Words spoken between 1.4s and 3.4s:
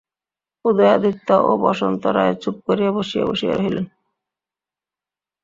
ও বসন্ত রায় চুপ করিয়া বসিয়া